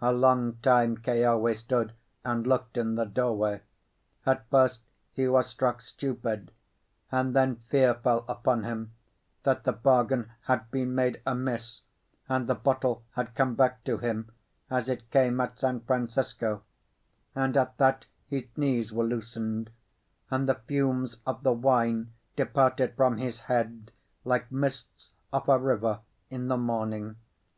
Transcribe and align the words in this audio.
A 0.00 0.10
long 0.10 0.56
time 0.62 0.96
Keawe 0.96 1.52
stood 1.52 1.92
and 2.24 2.46
looked 2.46 2.78
in 2.78 2.94
the 2.94 3.04
doorway. 3.04 3.60
At 4.24 4.48
first 4.48 4.80
he 5.12 5.28
was 5.28 5.48
struck 5.48 5.82
stupid; 5.82 6.50
and 7.12 7.36
then 7.36 7.56
fear 7.68 7.92
fell 7.92 8.24
upon 8.26 8.64
him 8.64 8.94
that 9.42 9.64
the 9.64 9.74
bargain 9.74 10.30
had 10.44 10.70
been 10.70 10.94
made 10.94 11.20
amiss, 11.26 11.82
and 12.26 12.46
the 12.46 12.54
bottle 12.54 13.04
had 13.16 13.34
come 13.34 13.54
back 13.54 13.84
to 13.84 13.98
him 13.98 14.32
as 14.70 14.88
it 14.88 15.10
came 15.10 15.38
at 15.42 15.58
San 15.58 15.80
Francisco; 15.80 16.62
and 17.34 17.54
at 17.54 17.76
that 17.76 18.06
his 18.28 18.46
knees 18.56 18.94
were 18.94 19.04
loosened, 19.04 19.68
and 20.30 20.48
the 20.48 20.54
fumes 20.54 21.18
of 21.26 21.42
the 21.42 21.52
wine 21.52 22.14
departed 22.34 22.94
from 22.96 23.18
his 23.18 23.40
head 23.40 23.92
like 24.24 24.50
mists 24.50 25.10
off 25.34 25.48
a 25.48 25.58
river 25.58 26.00
in 26.30 26.48
the 26.48 26.56
morning. 26.56 27.16